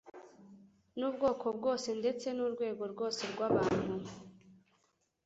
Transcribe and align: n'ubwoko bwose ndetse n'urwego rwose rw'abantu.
n'ubwoko 0.97 1.45
bwose 1.57 1.89
ndetse 1.99 2.27
n'urwego 2.35 2.83
rwose 2.93 3.21
rw'abantu. 3.31 3.95